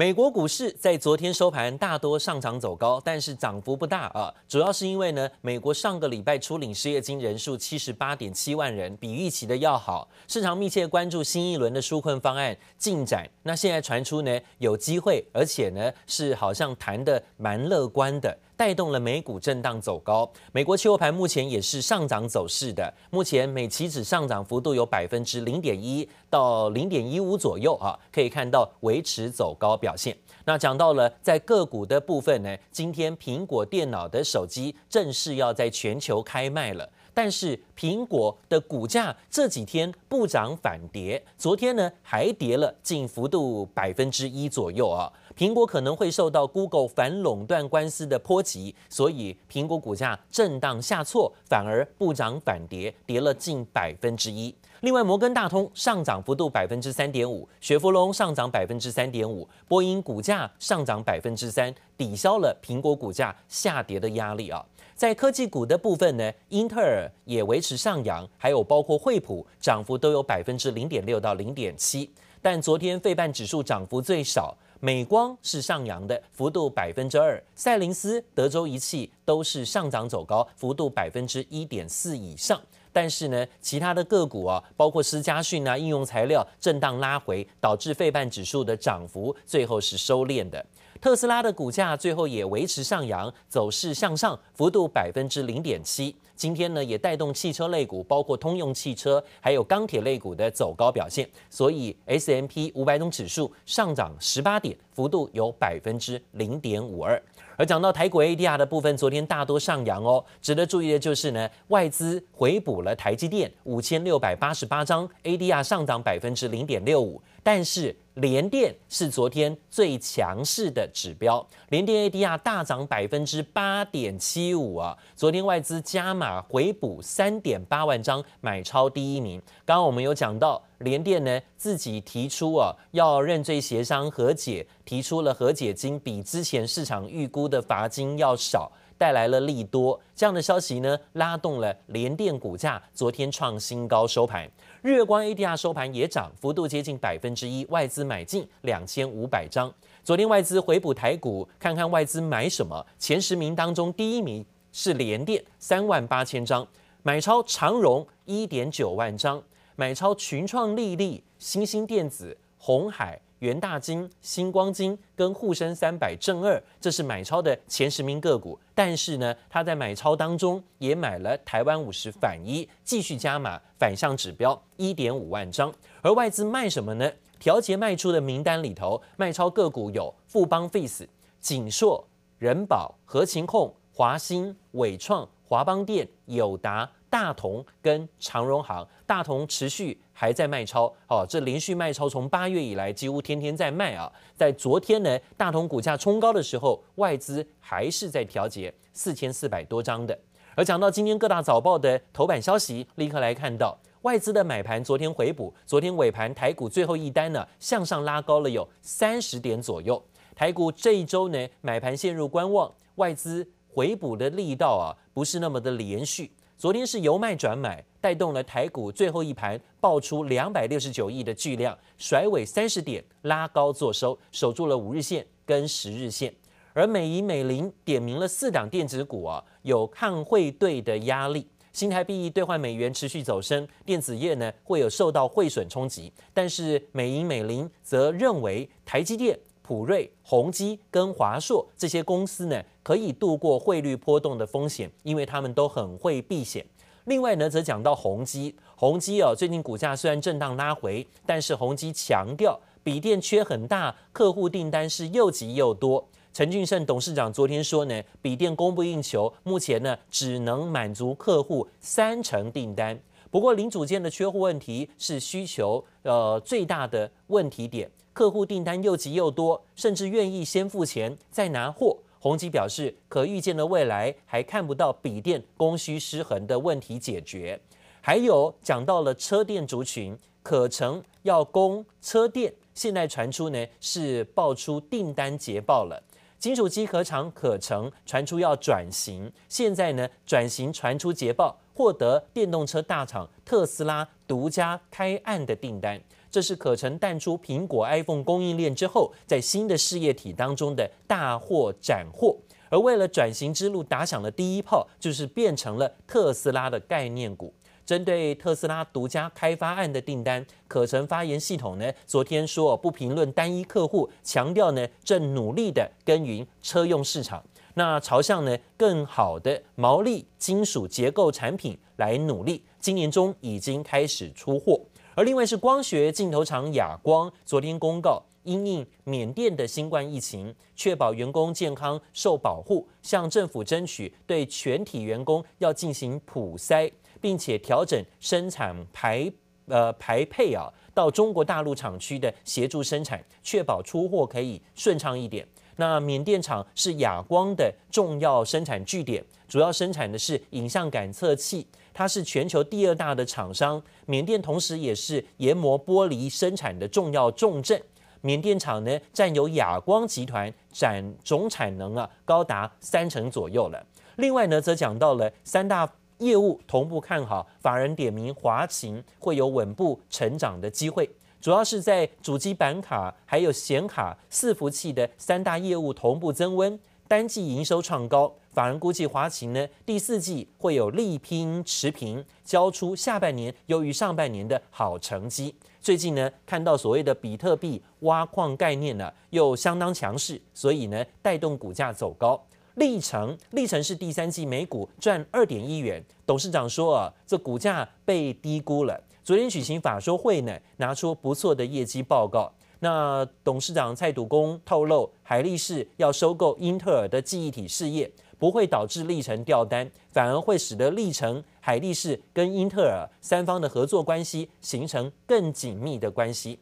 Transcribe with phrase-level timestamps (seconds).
[0.00, 4.32] 美国股市在昨天收盘大多上涨走高，但是涨幅不大啊。
[4.48, 10.08] 主要是因为呢，美国上个礼拜初领失业金人数七十八点七万人，比预期的要好。
[10.26, 13.28] 市场密切关注新一轮的纾困方案进展。
[13.42, 18.34] 那现在传出呢，有机会，而且呢是好像谈的蛮乐观的。
[18.60, 22.92] 带动了美股震荡走高，美国期货盘目前也是上涨走势的。
[23.08, 30.14] 目前美期指上涨幅度有百分之零点一到零点一五左右啊，可以看到维持走高表现。
[30.44, 36.86] 那讲到了在个股的部分呢，今天苹果电脑的手机正式要在全球开卖了。
[37.12, 45.10] 但是苹果的股价这几天不涨反跌，昨天呢还跌了近幅度百分之一左右啊。
[45.40, 54.54] 苹果可能会受到 Google 反垄断官司的波及，所以苹果股价震荡下挫，反而不涨反跌，跌了近百分之一。
[54.80, 64.62] 另外，摩根大通上涨幅度百分之三点五，雪佛龙上涨百分之三点五，波音股价上涨百分之三，抵消了苹果股价下跌的压力啊。
[64.94, 72.10] 在科技股的部分呢，英特尔也维持上扬，还有包括惠普涨幅都有百分之零点六到零点七。
[72.42, 82.58] 但昨天费半指数涨幅最少，美光是上扬的，幅度百分之二，赛灵思、德州仪器都是上涨走高，幅度百分之一点四以上。
[82.90, 90.64] 但是呢，其他的个股啊，包括思佳讯啊、应用材料震荡拉回，导致费半指数的涨幅最后是收敛的。
[90.98, 96.16] 特斯拉的股价最后也维持上扬，走势向上，幅度百分之零点七。
[96.40, 101.28] 今天呢，也带动汽车类股，包括通用汽车，还有钢铁类股的走高表现。
[101.50, 107.22] 所以 S M P 五百种指数上涨十八点，幅度有百分之零点五二。
[107.58, 110.24] 而讲到台股 ADR 的部分，昨天大多上扬哦。
[110.40, 117.20] 值得注意的就是呢，外资回补了台积电五千六百八十八张，ADR 上涨百分之零点六五。
[117.42, 124.96] 但是联电是昨天最强势的指标，联电 ADR 大涨百分之八点七五啊。
[125.16, 129.40] 昨天外资加码回补三点八万张，买超第一名。
[129.64, 130.62] 刚刚我们有讲到。
[130.80, 140.00] 联电呢自己提出啊要认罪协商和解，提出了和解金比之前市场预估的罚金要少，带来了利多。
[140.16, 144.50] 这样的消息呢拉动了联电股价，昨天创新高收盘。
[144.80, 149.70] 日月光 ADR 收盘也涨，幅度接近百分之一，外资买进两千五百张。
[150.02, 152.86] 昨天外资回补台股，看看外资买什么？
[152.98, 154.42] 前十名当中第一名
[154.72, 156.66] 是联电三万八千张，
[157.02, 159.42] 买超长荣一点九万张。
[159.76, 168.58] 买超群创、力丽、欣兴电子、鸿海、元大金、新光金跟沪深三百正二，这是买超的前十名个股。
[168.74, 175.72] 但是呢，他在买超当中也买了台湾五十反一，继续加码反向指标一点五万张。
[176.02, 177.10] 而外资卖什么呢？
[177.38, 181.08] 调节卖出的名单里头，卖超个股有富邦 Face、
[181.40, 182.06] 景硕、
[182.36, 186.90] 仁宝、合勤控、华新、伟创、华邦电、友达。
[187.10, 194.10] 大同跟长荣行，大同持续还在卖超，哦，这连续卖超从八月以来几乎天天在卖啊。
[194.34, 200.18] 在昨天呢，大同股价冲高的时候，外资还是在调节四千四百多张的。
[200.54, 210.02] 而讲到今天各大早报的头版消息，立刻来看到外资的买盘，昨天回补，昨天尾盘台股最后一单呢向上拉高了有三十点左右。
[210.34, 213.46] 台股这一周呢买盘陷入观望，外资
[213.80, 216.30] 回补的力道啊不是那么的连续。
[216.58, 226.30] 昨天是由卖转买，带动了台股最后一盘爆出两百六十九亿的巨量，甩尾三十点拉高做收，守住了五日线跟十日线。
[226.74, 236.12] 而美银美林点名了四档电子股啊，有抗汇兑的压力，新台币兑换美元持续走升，电子业呢会有受到汇损冲击。
[236.34, 239.38] 但是美银美林则认为台积电。
[239.70, 246.66] 普瑞、宏基跟华硕这些公司呢，可以度过汇率波动的风险，因为他们都很会避险。
[247.04, 256.04] 另外呢，则讲到宏基，宏基哦，最近股价虽然震荡拉回，但是宏基强调笔电缺很大，客户订单是又急又多。
[256.32, 262.98] 陈俊胜董事长昨天说呢，笔电供不应求，目前呢只能满足客户三成订单。
[263.30, 267.90] 不过零组件的缺货问题是需求呃最大的问题点。
[268.12, 271.96] 客户订单又急又多，甚至愿意先付钱再拿货。
[272.18, 277.58] 宏基表示，可预见的未来还看不到笔电供需失衡的问题解决。
[278.02, 286.02] 还有讲到了车电族群，可成要供车电，现在传出呢是爆出订单捷报了。
[286.38, 295.98] 金属机壳厂可成传出要转型，现在呢转型传出捷报，获得电动车大厂特斯拉独家开案的订单。
[296.30, 302.36] 这是可成淡出苹果 iPhone 供应链之后，在新的事业体当中的大获斩获。
[302.68, 307.54] 而为了转型之路打响的第一炮，就是变成了特斯拉的概念股。
[307.86, 317.42] 针对特斯拉独家开发案的订单，可成发言系统呢，昨天说不评论单一客户，强调呢正努力的耕耘车用市场，
[317.80, 324.78] 那朝向呢更好的毛利金属结构产品来努力，今年中已经开始出货。
[325.14, 336.92] 而另外是光学镜头厂亚光，昨天公告因应缅甸的新冠疫情，确保员工健康受保护，向政府争取对全体员工要进行普筛。
[337.18, 339.30] 并且调整生产排
[339.66, 345.46] 呃排配啊，到中国大陆厂区的协助生产，确保出货可以顺畅一点。
[345.80, 353.82] 那缅甸厂是亚光的重要生产据点，主要生产的是影像感测器，它是全球第二大的厂商。
[354.04, 357.82] 缅甸同时也是研磨玻璃生产的重要重镇。
[358.20, 363.82] 缅甸厂呢，占有亚光集团占总产能啊，高达三成左右了。
[364.16, 365.90] 另外呢，则讲到了三大。
[366.18, 371.08] 业务同步看好，法人点名华擎会有稳步成长的机会，
[371.40, 376.78] 主要是在主机板卡还有显卡伺服器的三大业务同步增温，
[377.08, 378.30] 单季营收创高。
[378.50, 385.54] 法人估计华擎呢第四季会有力拼持平，交出下半年优于上半年的好成绩。
[385.80, 392.38] 最近呢看到所谓的比特币挖矿概念呢又相当强势，所以呢带动股价走高。
[392.74, 396.04] 力成，力成是第三季每股赚二点一元。
[396.26, 399.02] 董事长说啊，这股价被低估了。
[399.30, 402.52] 昨天举行法说会呢，拿出不错的业绩报告。
[402.80, 408.10] 那董事长蔡笃公透露，海力士要收购英特尔的记忆体事业，
[408.40, 416.58] 不会导致力成掉单，反而会使得力成、海力士跟英特尔三方的合作关系形成更紧密的关系。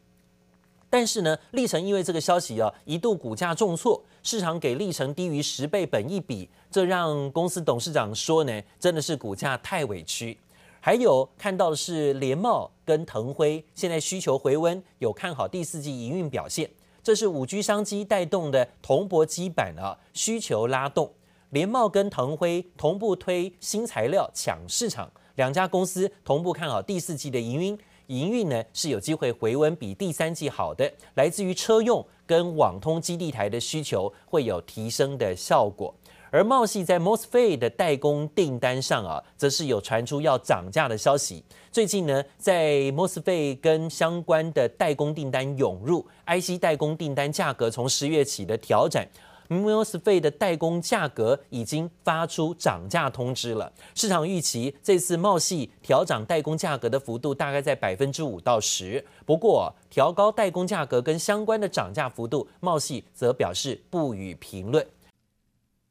[0.91, 10.37] 但是呢，力成因为这个消息啊，一度股价重挫，市场给力成低于十倍本益比，这让公司董事长说呢，真的是股价太委屈。
[10.81, 16.71] 还有看到的是联茂跟腾辉现在需求回温，有看好第四季营运表现，
[17.03, 21.13] 这是五 G 商机带动的铜箔基板啊需求拉动，
[21.51, 27.79] 联茂跟腾辉同步推新材料抢市场，两家公司同步看好第四季的营运。
[28.07, 35.95] 营运呢是有机会回温，比第三季好的，来自于车用跟网通基地台的需求会有提升的效果。
[36.31, 41.43] 而茂系在 MOSFET 的代工订单上啊，则是有传出要涨价的消息。
[41.73, 49.03] 最近呢，在 MOSFET 跟相关的代工订单涌入，IC 代工订单价格从十月起的调整。
[49.49, 59.03] MOSFET 的代工价格已经发出涨价通知了，市场预期这次茂系调涨代工价格的幅度大概在百分之五到十。
[59.25, 64.87] 不过调高代工价格跟相关的涨价幅度，茂系则表示不予评论。